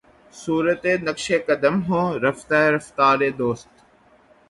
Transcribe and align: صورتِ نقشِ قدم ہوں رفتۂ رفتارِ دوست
صورتِ 0.33 0.83
نقشِ 1.05 1.27
قدم 1.47 1.75
ہوں 1.87 2.07
رفتۂ 2.25 2.59
رفتارِ 2.75 3.19
دوست 3.39 3.69